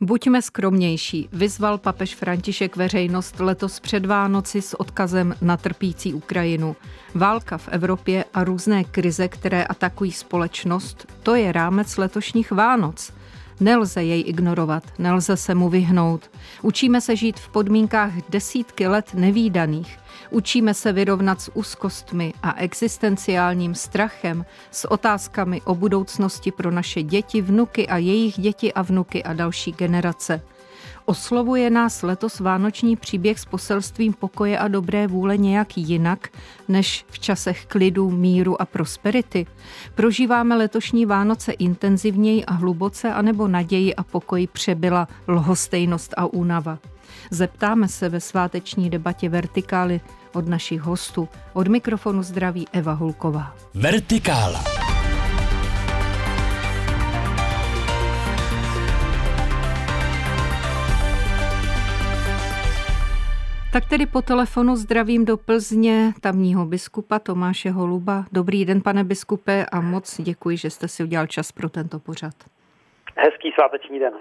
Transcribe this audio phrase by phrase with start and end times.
[0.00, 6.76] Buďme skromnější, vyzval papež František veřejnost letos před Vánoci s odkazem na trpící Ukrajinu.
[7.14, 13.12] Válka v Evropě a různé krize, které atakují společnost, to je rámec letošních Vánoc.
[13.60, 16.30] Nelze jej ignorovat, nelze se mu vyhnout.
[16.62, 19.98] Učíme se žít v podmínkách desítky let nevýdaných.
[20.30, 27.42] Učíme se vyrovnat s úzkostmi a existenciálním strachem, s otázkami o budoucnosti pro naše děti,
[27.42, 30.42] vnuky a jejich děti a vnuky a další generace.
[31.08, 36.28] Oslovuje nás letos vánoční příběh s poselstvím pokoje a dobré vůle nějak jinak
[36.68, 39.46] než v časech klidu, míru a prosperity?
[39.94, 46.78] Prožíváme letošní Vánoce intenzivněji a hluboce, anebo naději a pokoj přebyla lhostejnost a únava?
[47.30, 50.00] Zeptáme se ve sváteční debatě Vertikály
[50.34, 51.28] od našich hostů.
[51.52, 53.56] Od mikrofonu zdraví Eva Hulková.
[53.74, 54.75] Vertikála.
[63.76, 68.24] Tak tedy po telefonu zdravím do Plzně tamního biskupa Tomáše Holuba.
[68.32, 72.34] Dobrý den, pane biskupe, a moc děkuji, že jste si udělal čas pro tento pořad.
[73.16, 74.12] Hezký sváteční den.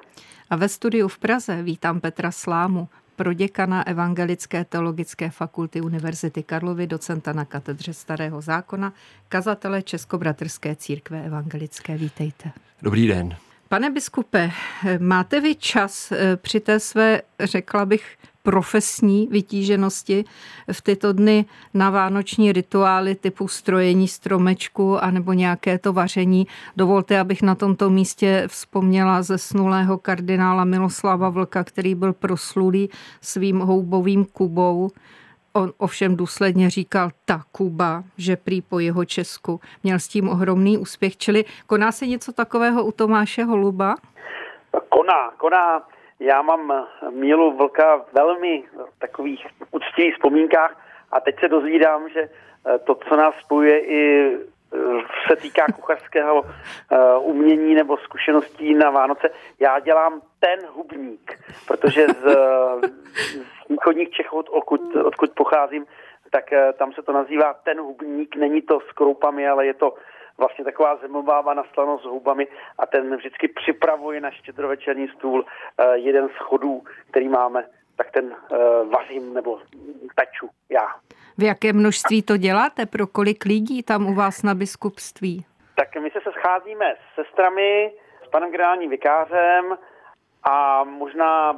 [0.49, 7.33] A ve studiu v Praze vítám Petra Slámu, proděkana Evangelické teologické fakulty Univerzity Karlovy, docenta
[7.33, 8.93] na katedře Starého zákona,
[9.29, 11.97] kazatele Českobratrské církve evangelické.
[11.97, 12.51] Vítejte.
[12.81, 13.35] Dobrý den.
[13.69, 14.51] Pane biskupe,
[14.99, 20.25] máte vy čas eh, při té své, řekla bych, profesní vytíženosti
[20.71, 26.47] v tyto dny na vánoční rituály typu strojení stromečku anebo nějaké to vaření.
[26.77, 32.89] Dovolte, abych na tomto místě vzpomněla ze snulého kardinála Miloslava Vlka, který byl proslulý
[33.21, 34.89] svým houbovým kubou.
[35.53, 40.77] On ovšem důsledně říkal ta Kuba, že prý po jeho Česku měl s tím ohromný
[40.77, 41.17] úspěch.
[41.17, 43.95] Čili koná se něco takového u Tomáše Holuba?
[44.89, 45.94] Koná, koná.
[46.19, 48.63] Já mám Mílu Vlka velmi
[48.99, 54.77] takových úctivých vzpomínkách a teď se dozvídám, že eh, to, co nás spojuje i eh,
[55.27, 59.29] se týká kuchařského eh, umění nebo zkušeností na Vánoce.
[59.59, 62.21] Já dělám ten hubník, protože z,
[63.13, 65.85] z východních Čech, odkud, odkud pocházím,
[66.31, 66.45] tak
[66.77, 68.35] tam se to nazývá ten hubník.
[68.35, 69.93] Není to s kroupami, ale je to
[70.37, 72.47] vlastně taková zemová na slano s hubami
[72.79, 77.65] a ten vždycky připravuje na štědrovečerní stůl eh, jeden z chodů, který máme,
[77.97, 78.57] tak ten eh,
[78.89, 79.59] vařím nebo
[80.15, 80.87] peču já.
[81.37, 82.85] V jaké množství to děláte?
[82.85, 85.45] Pro kolik lidí tam u vás na biskupství?
[85.75, 87.91] Tak my se, scházíme s sestrami,
[88.27, 89.77] s panem generálním vikářem
[90.43, 91.57] a možná e,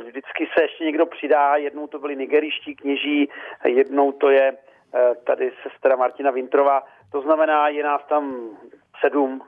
[0.00, 1.56] vždycky se ještě někdo přidá.
[1.56, 3.28] Jednou to byli nigeriští kněží,
[3.64, 4.52] jednou to je
[5.24, 6.82] tady sestra Martina Vintrová.
[7.12, 8.34] To znamená, je nás tam
[9.00, 9.42] sedm,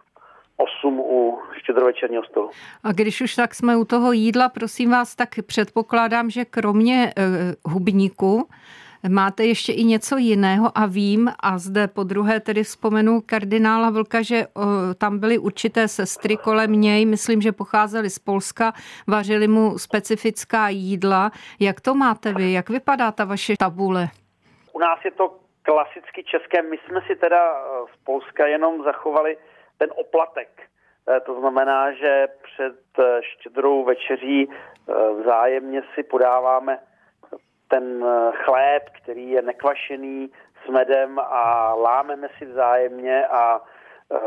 [0.57, 2.51] osm u štědrovečerního stolu.
[2.83, 7.73] A když už tak jsme u toho jídla, prosím vás, tak předpokládám, že kromě uh,
[7.73, 8.49] hubníku
[9.09, 14.23] máte ještě i něco jiného a vím, a zde po druhé tedy vzpomenu kardinála Vlka,
[14.23, 14.65] že uh,
[14.99, 18.73] tam byly určité sestry kolem něj, myslím, že pocházely z Polska,
[19.07, 21.31] vařili mu specifická jídla.
[21.61, 22.53] Jak to máte vy?
[22.53, 24.09] Jak vypadá ta vaše tabule?
[24.73, 26.63] U nás je to klasicky české.
[26.63, 29.37] My jsme si teda eh, z Polska jenom zachovali
[29.79, 30.49] ten oplatek.
[31.09, 34.51] Eh, to znamená, že před eh, štědrou večeří
[35.21, 36.79] vzájemně si podáváme
[37.69, 38.05] ten
[38.45, 40.31] chléb, který je nekvašený
[40.65, 43.61] s medem a lámeme si vzájemně a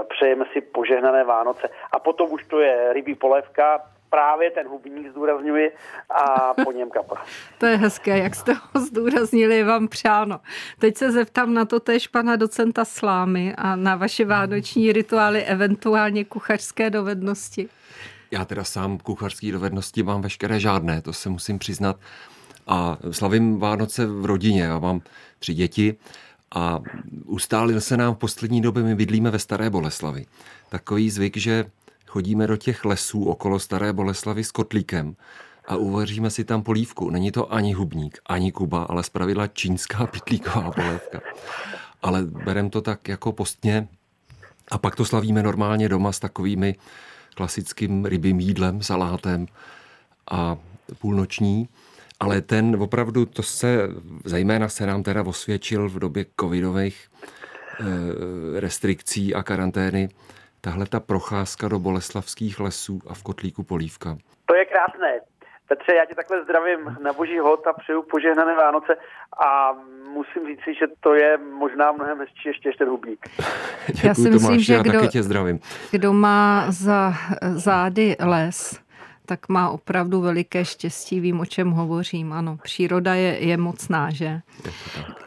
[0.09, 1.70] přejeme si požehnané Vánoce.
[1.92, 3.82] A potom už to je rybí polévka,
[4.13, 5.72] právě ten hubník zdůrazňuji
[6.09, 7.22] a po něm kapra.
[7.57, 10.40] to je hezké, jak jste ho zdůraznili, vám přáno.
[10.79, 16.25] Teď se zeptám na to tež pana docenta Slámy a na vaše vánoční rituály, eventuálně
[16.25, 17.69] kuchařské dovednosti.
[18.31, 21.96] Já teda sám kuchařské dovednosti mám veškeré žádné, to se musím přiznat.
[22.68, 25.02] A slavím Vánoce v rodině, já mám
[25.40, 25.96] tři děti
[26.56, 26.79] a
[27.25, 30.25] ustálil se nám v poslední době, my bydlíme ve Staré Boleslavi.
[30.69, 31.66] Takový zvyk, že
[32.13, 35.16] chodíme do těch lesů okolo Staré Boleslavy s kotlíkem
[35.67, 37.09] a uvaříme si tam polívku.
[37.09, 41.22] Není to ani hubník, ani Kuba, ale zpravidla čínská pitlíková polévka.
[42.02, 43.88] Ale berem to tak jako postně
[44.72, 46.76] a pak to slavíme normálně doma s takovými
[47.35, 49.47] klasickým rybým jídlem, salátem
[50.32, 50.58] a
[50.99, 51.70] půlnoční.
[52.20, 53.90] Ale ten opravdu, to se,
[54.26, 57.84] zejména se nám teda osvědčil v době covidových eh,
[58.59, 60.09] restrikcí a karantény,
[60.66, 64.18] tahle ta procházka do boleslavských lesů a v kotlíku polívka.
[64.46, 65.20] To je krásné.
[65.68, 68.98] Petře, já tě takhle zdravím na boží hod a přeju požehnané Vánoce
[69.46, 69.74] a
[70.14, 73.30] musím říct si, že to je možná mnohem hezčí ještě, ještě hubník.
[74.04, 75.60] já si myslím, Tomáši, že kdo, tě zdravím.
[75.92, 77.14] kdo má za
[77.56, 78.80] zády les,
[79.26, 82.34] tak má opravdu veliké štěstí, vím, o čem hovořím.
[82.34, 84.40] Ano, příroda je, je mocná, že?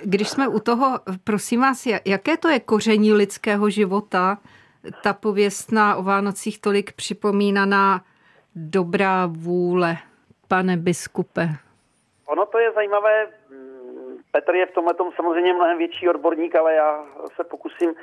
[0.04, 4.38] Když jsme u toho, prosím vás, jaké to je koření lidského života,
[5.02, 8.00] ta pověstná o Vánocích tolik připomínaná
[8.54, 9.96] dobrá vůle,
[10.48, 11.48] pane biskupe?
[12.26, 13.26] Ono to je zajímavé.
[14.32, 17.04] Petr je v tomhle samozřejmě mnohem větší odborník, ale já
[17.36, 17.94] se pokusím uh,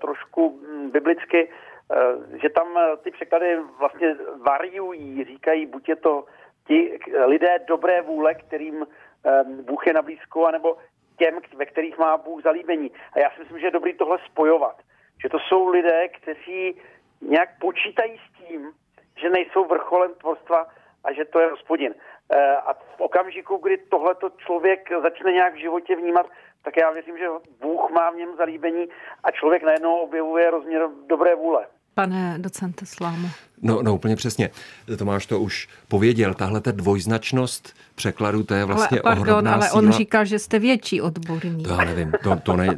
[0.00, 0.60] trošku
[0.92, 1.48] biblicky
[1.90, 4.16] Eh, že tam eh, ty překlady vlastně
[4.46, 6.24] variují, říkají, buď je to
[6.66, 8.86] ti lidé dobré vůle, kterým
[9.26, 10.76] eh, Bůh je na blízku, anebo
[11.18, 12.90] těm, ve kterých má Bůh zalíbení.
[13.12, 14.76] A já si myslím, že je dobrý tohle spojovat.
[15.22, 16.76] Že to jsou lidé, kteří
[17.20, 18.72] nějak počítají s tím,
[19.20, 20.66] že nejsou vrcholem tvorstva
[21.04, 21.94] a že to je hospodin.
[22.66, 26.26] A v okamžiku, kdy tohleto člověk začne nějak v životě vnímat,
[26.62, 27.26] tak já věřím, že
[27.60, 28.88] Bůh má v něm zalíbení
[29.24, 33.28] a člověk najednou objevuje rozměr dobré vůle pane docente Slámo?
[33.62, 34.50] No, no úplně přesně.
[34.98, 36.34] Tomáš to už pověděl.
[36.34, 39.82] Tahle ta dvojznačnost překladu, to je vlastně ale, pardon, ale síla.
[39.82, 41.68] on říkal, že jste větší odborník.
[41.68, 42.66] To já nevím, to, to, ne,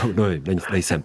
[0.00, 1.02] to no, ne, nejsem.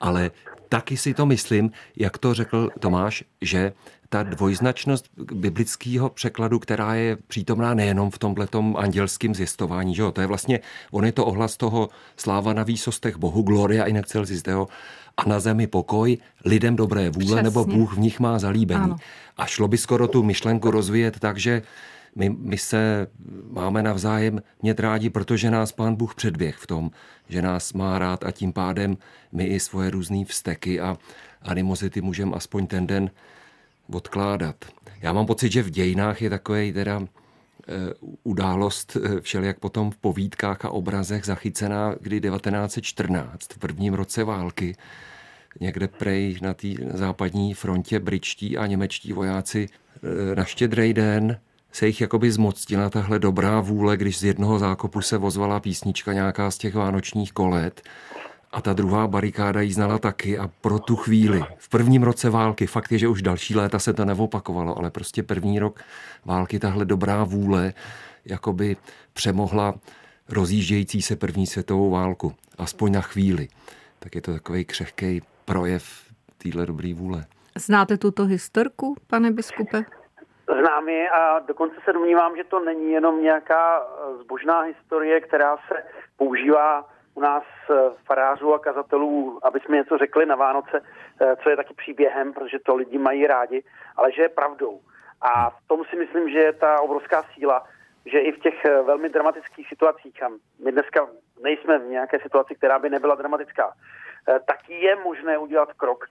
[0.00, 0.30] Ale
[0.68, 3.72] taky si to myslím, jak to řekl Tomáš, že
[4.08, 10.12] ta dvojznačnost biblického překladu, která je přítomná nejenom v tomhletom andělském zjistování, že jo?
[10.12, 10.60] to je vlastně,
[10.90, 14.68] on je to ohlas toho sláva na výsostech Bohu, gloria in excelsis Deo,
[15.16, 17.42] a na zemi pokoj, lidem dobré vůle, Přesně.
[17.42, 18.80] nebo Bůh v nich má zalíbení.
[18.80, 18.96] Ano.
[19.36, 21.62] A šlo by skoro tu myšlenku rozvíjet tak, že
[22.16, 23.06] my, my se
[23.50, 26.90] máme navzájem mět rádi, protože nás pán Bůh předběh v tom,
[27.28, 28.96] že nás má rád a tím pádem
[29.32, 30.98] my i svoje různé vzteky a
[31.42, 33.10] animozity můžeme aspoň ten den
[33.92, 34.64] odkládat.
[35.00, 37.74] Já mám pocit, že v dějinách je takový teda eh,
[38.24, 44.76] událost eh, všelijak potom v povídkách a obrazech zachycená, kdy 1914, v prvním roce války,
[45.60, 51.40] někde prej na té západní frontě britští a němečtí vojáci eh, na štědrý den
[51.72, 56.50] se jich jakoby zmocnila tahle dobrá vůle, když z jednoho zákopu se vozvala písnička nějaká
[56.50, 57.82] z těch vánočních kolet
[58.52, 62.66] a ta druhá barikáda jí znala taky a pro tu chvíli, v prvním roce války,
[62.66, 65.80] fakt je, že už další léta se to neopakovalo, ale prostě první rok
[66.24, 67.72] války tahle dobrá vůle
[68.24, 68.76] jakoby
[69.12, 69.74] přemohla
[70.28, 73.48] rozjíždějící se první světovou válku, aspoň na chvíli.
[73.98, 75.84] Tak je to takový křehký projev
[76.38, 77.26] téhle dobré vůle.
[77.58, 79.84] Znáte tuto historku, pane biskupe?
[80.58, 83.86] Znám ji a dokonce se domnívám, že to není jenom nějaká
[84.20, 85.84] zbožná historie, která se
[86.16, 87.74] používá u nás eh,
[88.06, 90.82] farářů a kazatelů, aby jsme něco řekli na Vánoce,
[91.20, 93.64] eh, co je taky příběhem, protože to lidi mají rádi,
[93.96, 94.80] ale že je pravdou.
[95.20, 97.64] A v tom si myslím, že je ta obrovská síla,
[98.06, 100.28] že i v těch eh, velmi dramatických situacích, a
[100.64, 101.08] my dneska
[101.42, 103.72] nejsme v nějaké situaci, která by nebyla dramatická,
[104.26, 106.04] tak je možné udělat krok,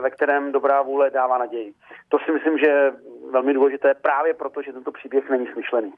[0.00, 1.72] ve kterém dobrá vůle dává naději.
[2.08, 2.92] To si myslím, že je
[3.30, 5.92] velmi důležité právě proto, že tento příběh není smyšlený.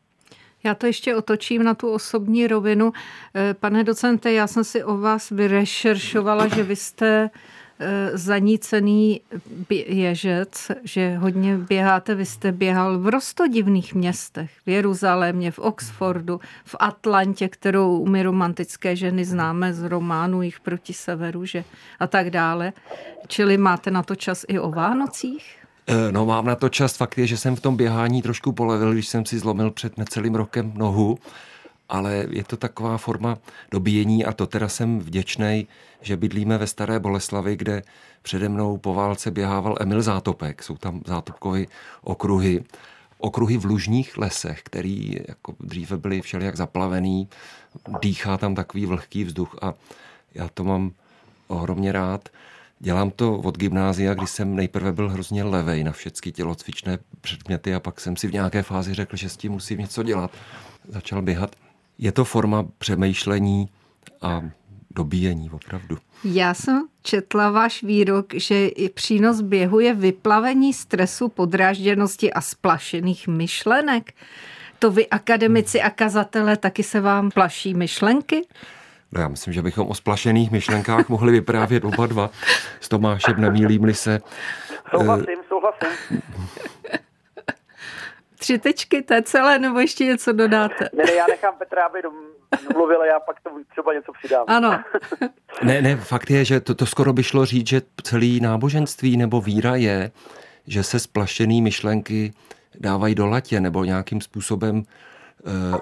[0.65, 2.93] Já to ještě otočím na tu osobní rovinu.
[3.35, 7.31] Eh, pane docente, já jsem si o vás vyrešeršovala, že vy jste eh,
[8.15, 9.21] zanícený
[9.87, 12.15] ježec, že hodně běháte.
[12.15, 18.97] Vy jste běhal v rostodivných městech, v Jeruzalémě, v Oxfordu, v Atlantě, kterou my romantické
[18.97, 21.65] ženy známe z románu jich proti severu, že
[22.01, 22.73] a tak dále.
[23.29, 25.63] Čili máte na to čas i o Vánocích?
[25.87, 28.93] Eh, no mám na to čas, fakt je, že jsem v tom běhání trošku polevil,
[28.93, 31.19] když jsem si zlomil před necelým rokem nohu,
[31.93, 33.39] ale je to taková forma
[33.71, 35.69] dobíjení a to teda jsem vděčný,
[36.01, 37.83] že bydlíme ve Staré Boleslavi, kde
[38.23, 40.63] přede mnou po válce běhával Emil Zátopek.
[40.63, 41.65] Jsou tam zátopkové
[42.03, 42.65] okruhy,
[43.19, 47.29] okruhy v lužních lesech, který jako dříve byly všelijak zaplavený,
[48.01, 49.75] dýchá tam takový vlhký vzduch a
[50.35, 50.93] já to mám
[51.49, 52.29] ohromně rád.
[52.81, 57.81] Dělám to od gymnázia, kdy jsem nejprve byl hrozně levej na všechny tělocvičné předměty a
[57.81, 60.31] pak jsem si v nějaké fázi řekl, že s tím musím něco dělat.
[60.89, 61.62] Začal běhat.
[62.03, 63.69] Je to forma přemýšlení
[64.23, 64.43] a
[64.91, 65.99] dobíjení opravdu.
[66.25, 74.13] Já jsem četla váš výrok, že přínos běhu je vyplavení stresu, podrážděnosti a splašených myšlenek.
[74.79, 78.47] To vy akademici a kazatele taky se vám plaší myšlenky?
[79.13, 82.31] No já myslím, že bychom o splašených myšlenkách mohli vyprávět oba dva
[82.81, 84.21] s Tomášem, nemýlím-li se.
[84.91, 86.23] Souhlasím, souhlasím.
[88.43, 90.89] Tři tečky, to je celé, nebo ještě něco dodáte?
[90.93, 91.99] Ne, ne, já nechám Petra, aby
[92.75, 94.45] mluvil a já pak to třeba něco přidám.
[94.47, 94.81] Ano.
[95.63, 99.41] ne, ne, fakt je, že to, to skoro by šlo říct, že celý náboženství nebo
[99.41, 100.11] víra je,
[100.67, 102.33] že se splašený myšlenky
[102.81, 104.83] dávají do latě nebo nějakým způsobem uh,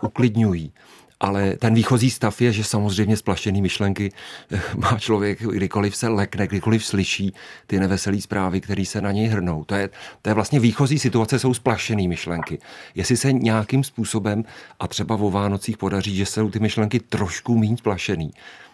[0.01, 0.73] uklidňují.
[1.21, 4.13] Ale ten výchozí stav je, že samozřejmě splašený myšlenky
[4.53, 7.35] eh, má člověk, kdykoliv se lekne, kdykoliv slyší
[7.67, 9.65] ty neveselé zprávy, které se na něj hrnou.
[9.65, 9.91] To je,
[10.23, 12.59] to je vlastně výchozí situace, jsou splašený myšlenky.
[12.95, 14.45] Jestli se nějakým způsobem
[14.81, 18.31] a třeba o Vánocích podaří, že jsou ty myšlenky trošku méně splašený,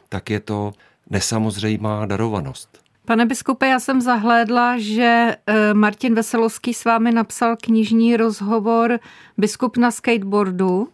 [0.09, 0.73] tak je to
[1.11, 2.87] nesamozřejmá darovanost.
[3.05, 8.99] Pane biskupe, já jsem zahlédla, že eh, Martin Veselovský s vámi napsal knižní rozhovor
[9.39, 10.89] Biskup na skateboardu.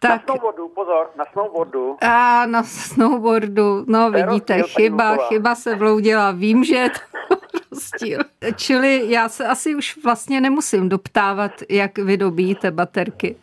[0.00, 0.10] Tak...
[0.10, 1.96] Na snowboardu, pozor, na snowboardu.
[2.00, 6.30] A na snowboardu, no to vidíte, rozdíl, chyba, chyba se vloudila.
[6.30, 6.98] Vím, že je to
[7.70, 8.20] rozdíl.
[8.56, 13.36] Čili já se asi už vlastně nemusím doptávat, jak vy dobíjíte baterky.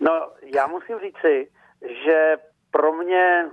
[0.00, 0.12] No,
[0.54, 1.48] já musím říci,
[2.04, 2.36] že
[2.70, 3.46] pro mě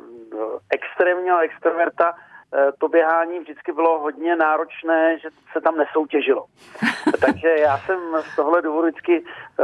[0.69, 2.13] extrémního extroverta
[2.53, 6.45] Eh, to běhání vždycky bylo hodně náročné, že se tam nesoutěžilo.
[7.25, 9.23] Takže já jsem z tohle důvodu vždycky
[9.59, 9.63] eh,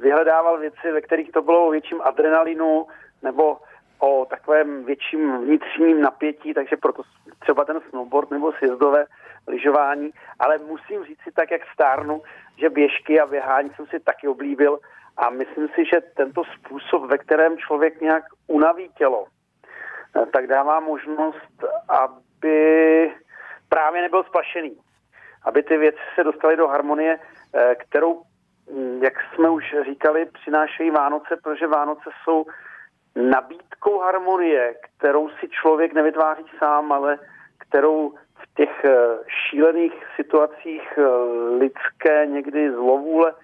[0.00, 2.86] vyhledával věci, ve kterých to bylo o větším adrenalinu
[3.22, 3.58] nebo
[3.98, 7.02] o takovém větším vnitřním napětí, takže proto
[7.38, 9.06] třeba ten snowboard nebo sjezdové
[9.48, 12.22] lyžování, ale musím říct si tak, jak stárnu,
[12.56, 14.78] že běžky a běhání jsem si taky oblíbil
[15.16, 19.26] a myslím si, že tento způsob, ve kterém člověk nějak unaví tělo,
[20.32, 23.12] tak dává možnost, aby
[23.68, 24.76] právě nebyl splašený.
[25.42, 27.18] Aby ty věci se dostaly do harmonie,
[27.54, 28.22] eh, kterou,
[29.00, 32.44] jak jsme už říkali, přinášejí Vánoce, protože Vánoce jsou
[33.16, 37.18] nabídkou harmonie, kterou si člověk nevytváří sám, ale
[37.58, 38.96] kterou v těch eh,
[39.28, 40.98] šílených situacích
[41.58, 43.34] lidské někdy zlovůle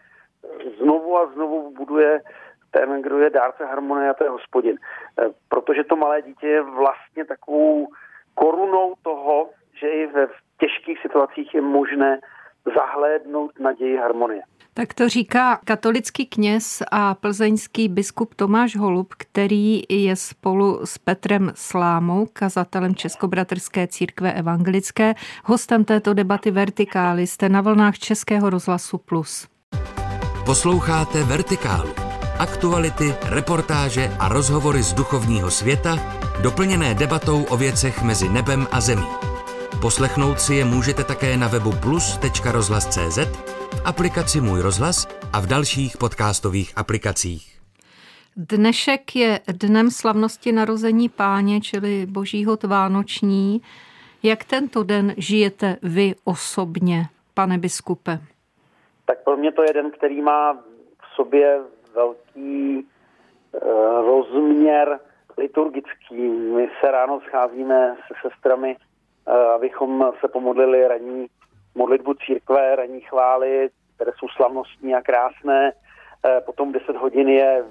[0.78, 2.20] znovu a znovu buduje
[2.70, 4.76] ten, kdo je dárce harmonie, a to je hospodin.
[5.48, 7.88] Protože to malé dítě je vlastně takovou
[8.34, 9.50] korunou toho,
[9.80, 12.20] že i ve těžkých situacích je možné
[12.76, 14.42] zahlédnout naději harmonie.
[14.74, 21.52] Tak to říká katolický kněz a plzeňský biskup Tomáš Holub, který je spolu s Petrem
[21.54, 25.14] Slámou, kazatelem Českobratrské církve evangelické,
[25.44, 27.26] hostem této debaty Vertikály.
[27.26, 29.46] Jste na vlnách Českého rozhlasu Plus.
[30.44, 32.12] Posloucháte Vertikálu
[32.42, 35.98] aktuality, reportáže a rozhovory z duchovního světa,
[36.42, 39.06] doplněné debatou o věcech mezi nebem a zemí.
[39.80, 43.18] Poslechnout si je můžete také na webu plus.rozhlas.cz,
[43.86, 44.96] aplikaci Můj rozhlas
[45.32, 47.58] a v dalších podcastových aplikacích.
[48.36, 53.60] Dnešek je dnem slavnosti narození páně, čili božího tvánoční.
[54.22, 57.02] Jak tento den žijete vy osobně,
[57.34, 58.18] pane biskupe?
[59.06, 61.60] Tak pro mě to je den, který má v sobě
[61.94, 62.86] velký
[63.54, 63.58] eh,
[64.02, 65.00] rozměr
[65.38, 66.28] liturgický.
[66.28, 68.76] My se ráno scházíme se sestrami,
[69.26, 71.26] eh, abychom se pomodlili ranní
[71.74, 75.72] modlitbu církve, ranní chvály, které jsou slavnostní a krásné.
[76.24, 77.64] Eh, potom 10 hodin je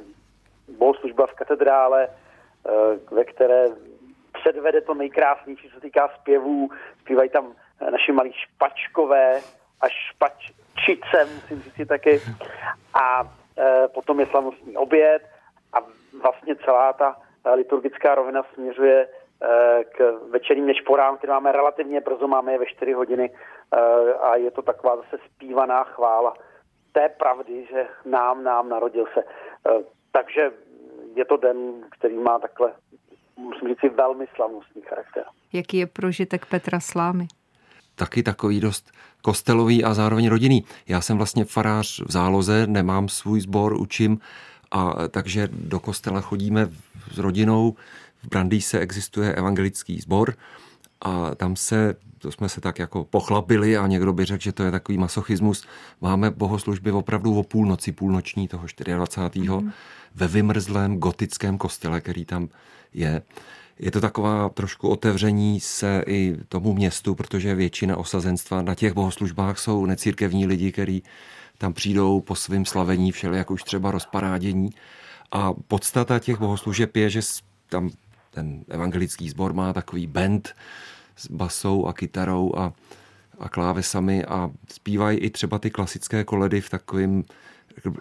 [0.78, 2.08] bohoslužba v katedrále,
[3.12, 3.66] ve které
[4.34, 6.70] předvede to nejkrásnější, co se týká zpěvů.
[7.00, 7.54] Zpívají tam
[7.92, 9.42] naši malí špačkové
[9.82, 12.22] a špaččice, musím říct si taky.
[12.94, 15.22] A Eh, potom je slavnostní oběd
[15.74, 15.78] a
[16.22, 19.21] vlastně celá ta eh, liturgická rovina směřuje eh,
[19.98, 23.32] k večerním nešporám, které máme relativně brzo, máme je ve 4 hodiny
[24.22, 26.34] a je to taková zase zpívaná chvála
[26.92, 29.24] té pravdy, že nám, nám narodil se.
[30.12, 30.52] Takže
[31.16, 31.58] je to den,
[31.92, 32.74] který má takhle,
[33.38, 35.24] musím říct, velmi slavnostní charakter.
[35.54, 37.28] Jaký je prožitek Petra Slámy?
[37.96, 40.64] taky takový dost kostelový a zároveň rodinný.
[40.88, 44.20] Já jsem vlastně farář v záloze, nemám svůj sbor, učím,
[44.72, 46.66] a takže do kostela chodíme
[47.12, 47.74] s rodinou.
[48.24, 50.36] V Brandýse existuje evangelický sbor
[51.02, 54.64] a tam se, to jsme se tak jako pochlapili a někdo by řekl, že to
[54.64, 55.68] je takový masochismus.
[56.02, 59.50] Máme bohoslužby opravdu o půlnoci, půlnoční toho 24.
[59.50, 59.72] Mm.
[60.16, 62.50] ve vymrzlém gotickém kostele, který tam
[62.94, 63.22] je.
[63.80, 69.60] Je to taková trošku otevření se i tomu městu, protože většina osazenstva na těch bohoslužbách
[69.60, 71.04] jsou necírkevní lidi, kteří
[71.58, 74.70] tam přijdou po svém slavení, jak už třeba rozparádění.
[75.32, 77.22] A podstata těch bohoslužeb je, že
[77.70, 77.90] tam
[78.32, 80.54] ten evangelický sbor má takový band
[81.16, 82.74] s basou a kytarou a,
[83.40, 87.24] a klávesami a zpívají i třeba ty klasické koledy v takovým,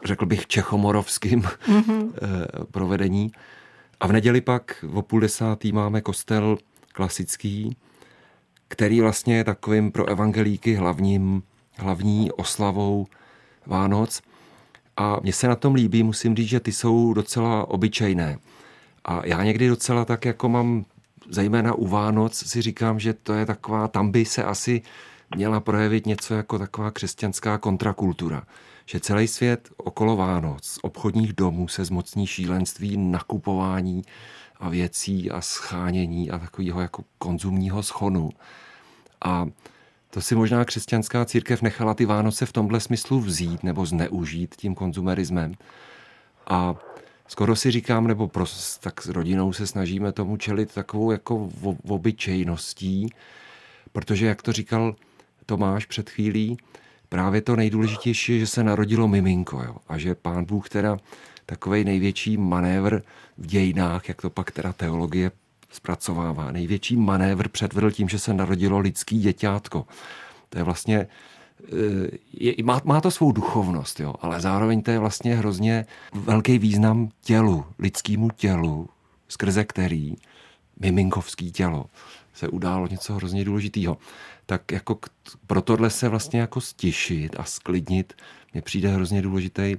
[0.04, 2.12] řekl bych, čechomorovským mm-hmm.
[2.70, 3.32] provedení.
[4.00, 6.58] A v neděli pak o půl desátý máme kostel
[6.92, 7.76] klasický,
[8.68, 11.42] který vlastně je takovým pro evangelíky hlavním,
[11.76, 13.06] hlavní oslavou
[13.66, 14.22] Vánoc.
[14.96, 18.38] A mně se na tom líbí, musím říct, že ty jsou docela obyčejné.
[19.04, 20.85] A já někdy docela tak jako mám,
[21.28, 24.83] zejména u Vánoc, si říkám, že to je taková, tam by se asi
[25.37, 28.42] měla projevit něco jako taková křesťanská kontrakultura
[28.90, 34.02] že celý svět okolo Vánoc, obchodních domů se zmocní šílenství nakupování
[34.57, 38.30] a věcí a schánění a takového jako konzumního schonu.
[39.25, 39.47] A
[40.11, 44.75] to si možná křesťanská církev nechala ty Vánoce v tomhle smyslu vzít nebo zneužít tím
[44.75, 45.54] konzumerismem.
[46.47, 46.75] A
[47.30, 51.50] skoro si říkám, nebo pros, tak s rodinou se snažíme tomu čelit takovou jako
[51.88, 53.14] obyčejností,
[53.92, 54.96] protože jak to říkal
[55.46, 56.56] Tomáš před chvílí,
[57.08, 59.76] právě to nejdůležitější je, že se narodilo miminko jo?
[59.88, 60.99] a že pán Bůh teda
[61.46, 63.02] takový největší manévr
[63.38, 65.30] v dějinách, jak to pak teda teologie
[65.72, 66.52] zpracovává.
[66.52, 69.87] Největší manévr předvedl tím, že se narodilo lidský děťátko.
[70.49, 71.06] To je vlastně
[72.33, 77.09] je, má, má to svou duchovnost, jo, ale zároveň to je vlastně hrozně velký význam
[77.23, 78.88] tělu, lidskému tělu,
[79.29, 80.14] skrze který
[80.81, 81.87] miminkovský tělo
[82.35, 83.99] se událo něco hrozně důležitého.
[84.47, 85.09] Tak jako k,
[85.47, 88.12] pro tohle se vlastně jako stišit a sklidnit
[88.52, 89.76] mně přijde hrozně důležitý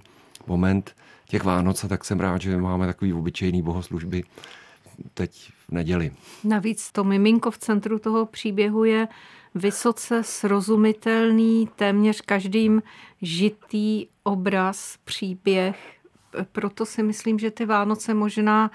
[0.47, 0.95] moment
[1.27, 4.23] těch Vánoc a tak jsem rád, že máme takový obyčejný bohoslužby
[5.13, 6.11] teď v neděli.
[6.43, 9.07] Navíc to miminko v centru toho příběhu je
[9.55, 12.83] vysoce srozumitelný, téměř každým
[13.21, 15.77] žitý obraz, příběh.
[16.51, 18.71] Proto si myslím, že ty Vánoce možná,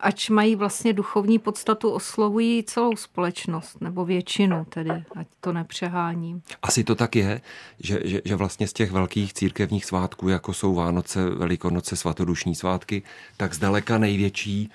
[0.00, 6.42] ač mají vlastně duchovní podstatu, oslovují celou společnost, nebo většinu tedy, ať to nepřeháním.
[6.62, 7.40] Asi to tak je,
[7.80, 13.02] že, že, že vlastně z těch velkých církevních svátků, jako jsou Vánoce, Velikonoce, svatodušní svátky,
[13.36, 14.70] tak zdaleka největší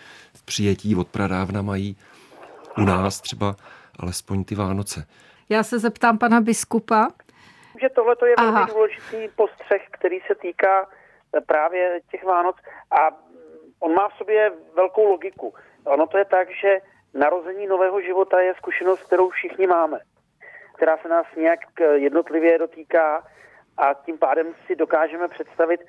[0.46, 1.96] přijetí od pradávna mají
[2.78, 3.56] u nás třeba
[4.00, 5.08] alespoň ty Vánoce.
[5.50, 7.08] Já se zeptám pana biskupa.
[7.82, 10.90] Že tohle je velmi důležitý postřeh, který se týká
[11.38, 12.56] eh, právě těch Vánoc
[12.92, 13.26] a
[13.80, 15.54] on má v sobě velkou logiku.
[15.86, 16.78] Ono to je tak, že
[17.14, 20.00] narození nového života je zkušenost, kterou všichni máme,
[20.76, 23.24] která se nás nějak eh, jednotlivě dotýká
[23.78, 25.82] a tím pádem si dokážeme představit,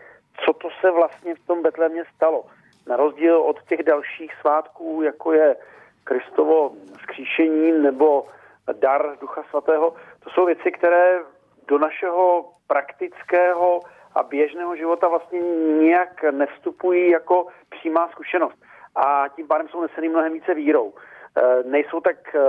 [0.45, 2.45] co to se vlastně v tom Betlémě stalo.
[2.87, 5.57] Na rozdíl od těch dalších svátků, jako je
[6.05, 8.27] Kristovo vzkříšení nebo
[8.73, 9.95] dar Ducha Svatého,
[10.25, 11.21] to jsou věci, které
[11.69, 13.81] do našeho praktického
[14.15, 15.41] a běžného života vlastně
[15.81, 18.63] nijak nevstupují jako přímá zkušenost.
[18.95, 20.93] A tím pádem jsou neseny mnohem více vírou.
[21.37, 22.41] E, nejsou tak e,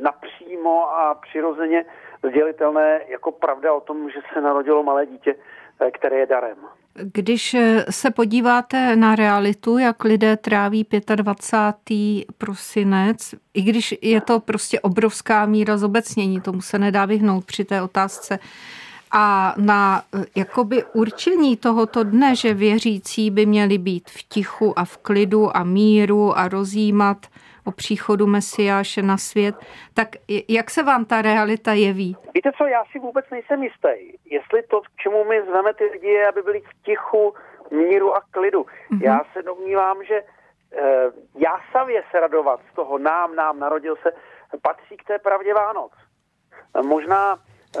[0.00, 1.84] napřímo a přirozeně
[2.22, 5.34] sdělitelné jako pravda o tom, že se narodilo malé dítě,
[5.80, 6.58] e, které je darem.
[7.12, 7.56] Když
[7.90, 12.24] se podíváte na realitu, jak lidé tráví 25.
[12.38, 17.82] prosinec, i když je to prostě obrovská míra zobecnění, tomu se nedá vyhnout při té
[17.82, 18.38] otázce,
[19.10, 20.02] a na
[20.34, 25.64] jakoby určení tohoto dne, že věřící by měli být v tichu a v klidu a
[25.64, 27.26] míru a rozjímat
[27.66, 29.54] o příchodu Mesiáše na svět,
[29.94, 30.08] tak
[30.48, 32.16] jak se vám ta realita jeví?
[32.34, 36.08] Víte co, já si vůbec nejsem jistý, jestli to, k čemu my zveme ty lidi,
[36.08, 37.34] je, aby byli v tichu,
[37.70, 38.62] míru a klidu.
[38.62, 39.02] Mm-hmm.
[39.02, 44.12] Já se domnívám, že eh, jásavě se radovat z toho nám, nám narodil se,
[44.62, 45.92] patří k té pravdě Vánoc.
[46.82, 47.80] Možná eh,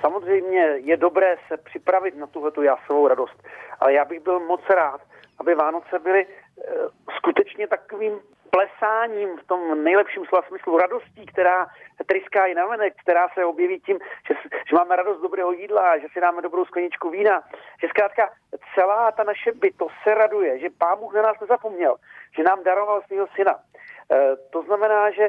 [0.00, 3.42] samozřejmě je dobré se připravit na tuhletu jásavou radost,
[3.80, 5.00] ale já bych byl moc rád,
[5.38, 6.72] aby Vánoce byly eh,
[7.16, 8.20] skutečně takovým
[8.56, 11.66] plesáním v tom nejlepším slova smyslu, radostí, která
[12.06, 14.34] tryská i navenek, která se objeví tím, že,
[14.68, 17.42] že máme radost dobrého jídla, že si dáme dobrou skleničku vína,
[17.80, 18.30] že zkrátka
[18.74, 21.96] celá ta naše bytost se raduje, že Pán Bůh na nás nezapomněl,
[22.36, 23.54] že nám daroval svého syna.
[23.56, 25.28] E, to znamená, že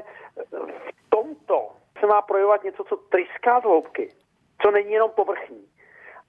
[0.89, 4.13] v tomto se má projevovat něco, co tryská z hloubky,
[4.61, 5.65] co není jenom povrchní,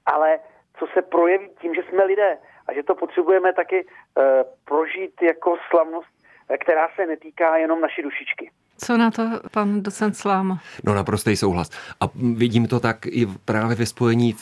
[0.06, 0.38] ale
[0.78, 5.56] co se projeví tím, že jsme lidé a že to potřebujeme taky e, prožít jako
[5.70, 6.13] slavnost
[6.60, 8.50] která se netýká jenom naší dušičky.
[8.78, 10.60] Co na to pan docent Sláma?
[10.84, 11.70] No naprostý souhlas.
[12.00, 14.34] A vidím to tak i právě ve spojení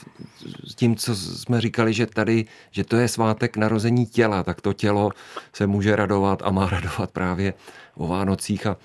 [0.65, 4.73] s tím, co jsme říkali, že tady, že to je svátek narození těla, tak to
[4.73, 5.11] tělo
[5.53, 7.55] se může radovat a má radovat právě
[7.95, 8.67] o Vánocích.
[8.67, 8.77] A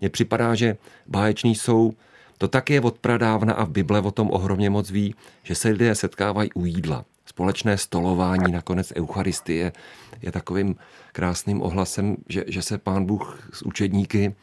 [0.00, 1.92] mně připadá, že báječní jsou
[2.38, 5.68] to tak je od pradávna a v Bible o tom ohromně moc ví, že se
[5.68, 9.72] lidé setkávají u jídla společné stolování, nakonec Eucharistie
[10.22, 10.76] je takovým
[11.12, 14.34] krásným ohlasem, že, že se pán Bůh s učedníky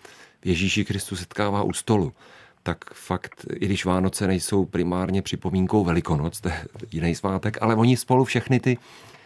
[0.45, 2.13] Ježíši Kristu setkává u stolu.
[2.63, 7.97] Tak fakt, i když Vánoce nejsou primárně připomínkou Velikonoc, to je jiný svátek, ale oni
[7.97, 8.77] spolu všechny ty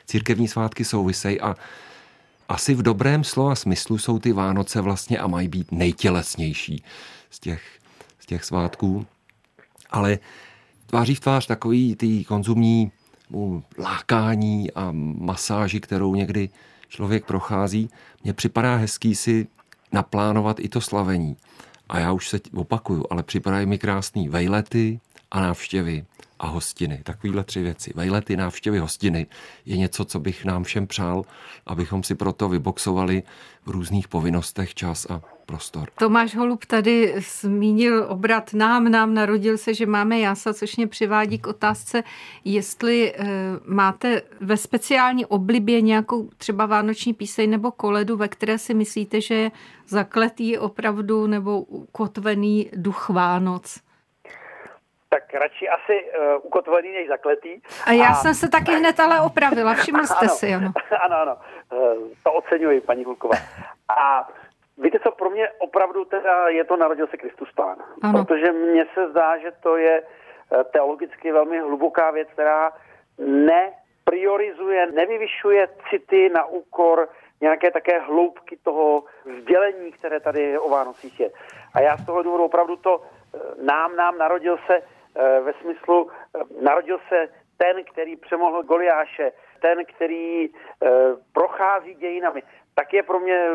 [0.06, 1.56] církevní svátky souvisejí a
[2.50, 6.84] asi v dobrém slova smyslu jsou ty Vánoce vlastně a mají být nejtělesnější
[7.30, 7.62] z těch,
[8.20, 9.06] z těch svátků.
[9.90, 10.20] Ale
[10.86, 12.92] tváří v tvář takový ty konzumní
[13.78, 16.50] lákání a masáži, kterou někdy
[16.88, 17.90] člověk prochází,
[18.24, 19.48] mně připadá hezký si
[19.92, 21.38] naplánovat i to slavení.
[21.90, 25.00] A já už se opakuju, ale připadají mi krásný vejlety
[25.32, 26.06] a návštěvy
[26.40, 27.02] a hostiny.
[27.04, 27.92] Takovýhle tři věci.
[27.96, 29.28] Vejlety, návštěvy, hostiny
[29.66, 31.24] je něco, co bych nám všem přál,
[31.66, 33.24] abychom si proto vyboxovali
[33.66, 35.90] v různých povinnostech čas a prostor.
[36.00, 41.40] Tomáš Holub tady zmínil obrat nám, nám narodil se, že máme jása, což mě přivádí
[41.40, 42.04] k otázce,
[42.46, 43.26] jestli e,
[43.66, 49.34] máte ve speciální oblibě nějakou třeba vánoční píseň nebo koledu, ve které si myslíte, že
[49.34, 49.52] je
[49.88, 53.85] zakletý opravdu nebo ukotvený duch Vánoc
[55.16, 57.62] tak radši asi uh, ukotvený než zakletý.
[57.86, 58.14] A já a...
[58.14, 60.72] jsem se taky hned ale opravila, všiml jste ano, si, ano.
[61.06, 61.36] Ano, ano,
[61.72, 63.36] uh, to oceňuji, paní Hulková.
[63.98, 64.28] A
[64.78, 67.78] víte co, pro mě opravdu teda je to Narodil se Kristus Pán.
[68.04, 68.26] Ano.
[68.26, 72.72] Protože mně se zdá, že to je uh, teologicky velmi hluboká věc, která
[73.18, 77.10] nepriorizuje, nevyvyšuje city na úkor
[77.42, 79.04] nějaké také hloubky toho
[79.42, 81.30] sdělení, které tady o Vánocích je.
[81.74, 83.02] A já z toho důvodu opravdu to
[83.64, 84.95] nám, nám narodil se Eh,
[85.42, 90.90] ve smyslu eh, narodil se ten, který přemohl Goliáše, ten, který eh,
[91.34, 92.44] prochází dějinami,
[92.76, 93.50] tak je pro mě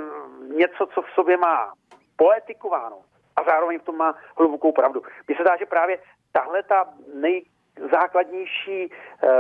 [0.57, 1.73] něco, co v sobě má
[2.17, 2.97] poetikováno
[3.37, 5.03] a zároveň v tom má hlubokou pravdu.
[5.29, 5.99] Mně se dá, že právě
[6.33, 8.93] tahle ta nejzákladnější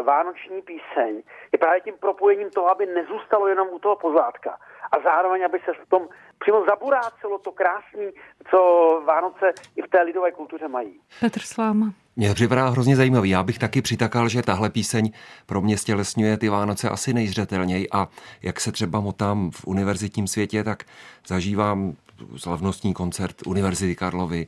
[0.02, 4.58] vánoční píseň je právě tím propojením toho, aby nezůstalo jenom u toho pozádka
[4.92, 8.10] a zároveň, aby se v tom přímo zaburácelo to krásný,
[8.50, 8.58] co
[9.04, 11.00] Vánoce i v té lidové kultuře mají.
[11.20, 11.86] Petr Sláma.
[12.20, 13.30] Mě připadá hrozně zajímavý.
[13.30, 15.10] Já bych taky přitakal, že tahle píseň
[15.46, 18.08] pro mě stělesňuje ty Vánoce asi nejzřetelněji a
[18.42, 20.84] jak se třeba motám v univerzitním světě, tak
[21.26, 21.92] zažívám
[22.36, 24.46] slavnostní koncert Univerzity Karlovy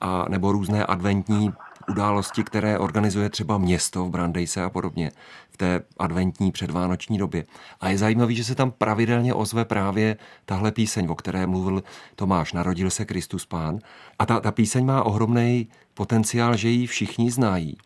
[0.00, 1.52] a nebo různé adventní
[1.90, 5.10] události, které organizuje třeba město v Brandejse a podobně
[5.50, 7.44] v té adventní předvánoční době.
[7.80, 11.82] A je zajímavé, že se tam pravidelně ozve právě tahle píseň, o které mluvil
[12.16, 13.78] Tomáš, Narodil se Kristus Pán.
[14.18, 17.76] A ta, ta píseň má ohromný potenciál, že ji všichni znají.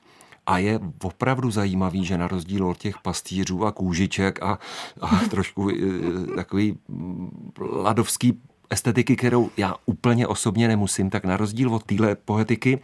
[0.47, 4.59] A je opravdu zajímavý, že na rozdíl od těch pastýřů a kůžiček a,
[5.01, 5.75] a trošku e,
[6.37, 6.79] takový
[7.61, 8.41] ladovský
[8.71, 12.81] estetiky, kterou já úplně osobně nemusím, tak na rozdíl od téhle poetiky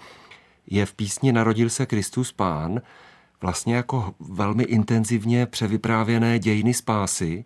[0.71, 2.81] je v písni Narodil se Kristus Pán
[3.41, 7.45] vlastně jako velmi intenzivně převyprávěné dějiny spásy.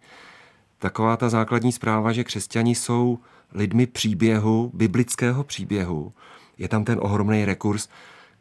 [0.78, 3.18] Taková ta základní zpráva, že křesťani jsou
[3.52, 6.12] lidmi příběhu, biblického příběhu.
[6.58, 7.88] Je tam ten ohromný rekurs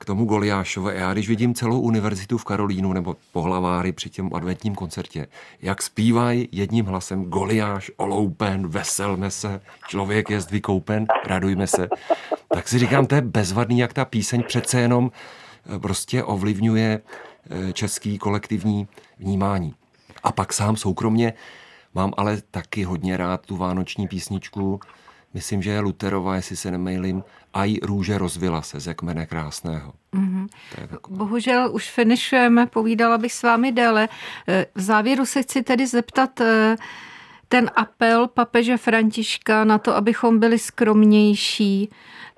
[0.03, 0.93] k tomu Goliášovi.
[0.95, 5.27] Já když vidím celou univerzitu v Karolínu nebo pohlaváry při těm adventním koncertě,
[5.61, 11.89] jak zpívají jedním hlasem Goliáš, oloupen, veselme se, člověk je vykoupen, radujme se,
[12.53, 15.11] tak si říkám, to je bezvadný, jak ta píseň přece jenom
[15.75, 17.01] eh, prostě ovlivňuje
[17.49, 18.87] eh, český kolektivní
[19.19, 19.73] vnímání.
[20.23, 21.33] A pak sám soukromně
[21.93, 24.79] mám ale taky hodně rád tu vánoční písničku
[25.33, 29.93] myslím, že je Luterova, jestli se nemailím, a i růže rozvila se ze kmene krásného.
[30.13, 30.47] Mm-hmm.
[31.09, 34.09] Bohužel už finišujeme, povídala bych s vámi déle.
[34.47, 36.75] Eh, v závěru se chci tedy zeptat, eh,
[37.53, 41.89] ten apel papeže Františka na to, abychom byli skromnější,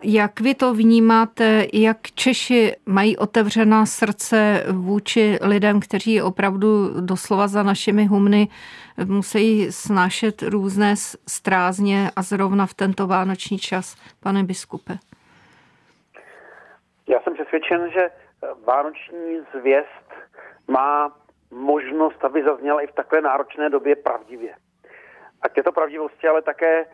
[0.04, 7.64] jak vy to vnímáte, jak Češi mají otevřená srdce vůči lidem, kteří opravdu doslova za
[7.64, 8.48] našimi humny
[9.06, 10.96] musí snášet různé
[11.28, 14.94] strázně a zrovna v tento vánoční čas, pane biskupe?
[17.08, 18.10] Já jsem přesvědčen, že
[18.68, 20.08] vánoční zvěst
[20.68, 21.12] má
[21.52, 24.54] možnost, aby zazněla i v takové náročné době pravdivě.
[25.42, 26.86] A k této pravdivosti ale také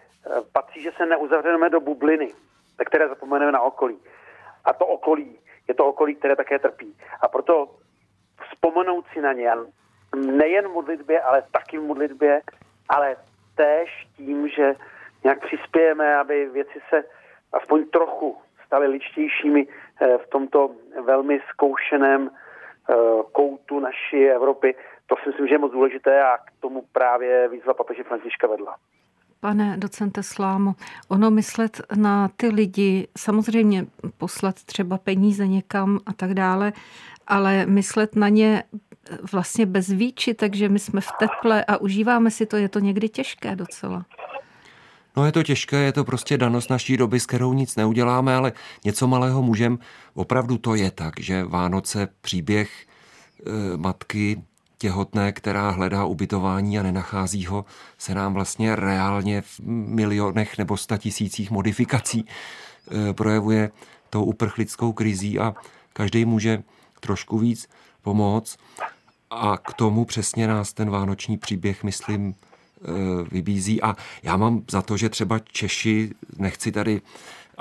[0.53, 2.33] patří, že se neuzavřeme do bubliny,
[2.77, 3.99] ve které zapomeneme na okolí.
[4.65, 6.97] A to okolí je to okolí, které také trpí.
[7.21, 7.75] A proto
[8.49, 9.51] vzpomenout si na ně,
[10.15, 12.41] nejen v modlitbě, ale taky v modlitbě,
[12.89, 13.15] ale
[13.55, 14.75] též tím, že
[15.23, 17.03] nějak přispějeme, aby věci se
[17.53, 20.71] aspoň trochu staly ličtějšími eh, v tomto
[21.03, 22.95] velmi zkoušeném eh,
[23.31, 24.75] koutu naší Evropy.
[25.11, 28.75] To si myslím, že je moc důležité a k tomu právě výzva papeže Františka vedla.
[29.39, 30.73] Pane docente Slámo,
[31.07, 33.85] ono myslet na ty lidi, samozřejmě
[34.17, 36.73] poslat třeba peníze někam a tak dále,
[37.27, 38.63] ale myslet na ně
[39.31, 43.09] vlastně bez výči, takže my jsme v teple a užíváme si to, je to někdy
[43.09, 44.05] těžké docela.
[45.17, 48.51] No je to těžké, je to prostě danost naší doby, s kterou nic neuděláme, ale
[48.85, 49.79] něco malého můžem.
[50.13, 52.69] Opravdu to je tak, že Vánoce, příběh
[53.45, 54.41] e, matky
[54.81, 57.65] těhotné, která hledá ubytování a nenachází ho,
[57.97, 63.71] se nám vlastně reálně v milionech nebo statisících modifikací e, projevuje
[64.09, 65.53] tou uprchlickou krizí a
[65.93, 66.63] každý může
[66.99, 67.69] trošku víc
[68.01, 68.57] pomoct.
[69.29, 72.35] A k tomu přesně nás ten vánoční příběh, myslím, e,
[73.31, 73.81] vybízí.
[73.81, 77.01] A já mám za to, že třeba Češi, nechci tady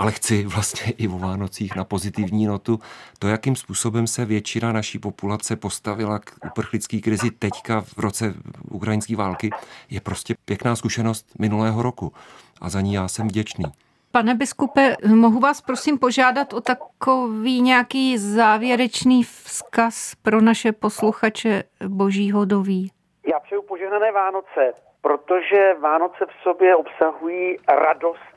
[0.00, 2.78] ale chci vlastně i o Vánocích na pozitivní notu.
[3.18, 8.34] To, jakým způsobem se většina naší populace postavila k uprchlické krizi teďka v roce
[8.70, 9.50] ukrajinské války,
[9.90, 12.12] je prostě pěkná zkušenost minulého roku.
[12.60, 13.64] A za ní já jsem vděčný.
[14.12, 22.44] Pane biskupe, mohu vás prosím požádat o takový nějaký závěrečný vzkaz pro naše posluchače Božího
[22.44, 22.90] doví?
[23.32, 28.29] Já přeju požehnané Vánoce, protože Vánoce v sobě obsahují radost,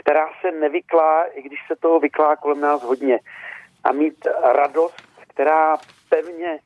[0.00, 3.18] která se nevyklá, i když se toho vyklá kolem nás hodně.
[3.84, 5.76] A mít radost, která
[6.08, 6.58] pevně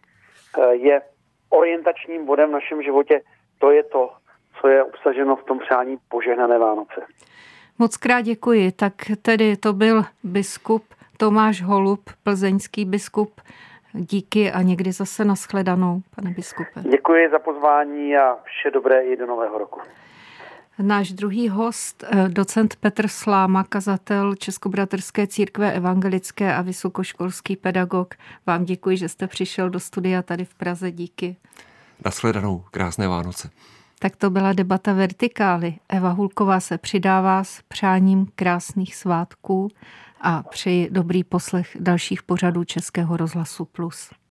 [0.58, 1.02] eh, je
[1.48, 3.20] orientačním bodem v našem životě,
[3.58, 4.10] to je to,
[4.60, 7.00] co je obsaženo v tom přání požehnané Vánoce.
[7.78, 8.72] Moc krát děkuji.
[8.72, 8.92] Tak
[9.22, 10.84] tedy to byl biskup
[11.16, 13.40] Tomáš Holub, plzeňský biskup.
[13.92, 16.80] Díky a někdy zase nashledanou, pane biskupe.
[16.80, 19.80] Děkuji za pozvání a vše dobré i do nového roku.
[20.78, 28.14] Náš druhý host, eh, docent Petr Sláma, kazatel Českobratrské církve evangelické a vysokoškolský pedagog.
[28.46, 30.92] Vám děkuji, že jste přišel do studia tady v Praze.
[30.92, 31.36] Díky.
[32.04, 32.64] Nashledanou.
[32.70, 33.50] Krásné Vánoce.
[33.98, 35.74] Tak to byla debata Vertikály.
[35.88, 39.68] Eva Hulková se přidává s přáním krásných svátků
[40.20, 44.10] a přeji dobrý poslech dalších pořadů Českého rozhlasu Plus.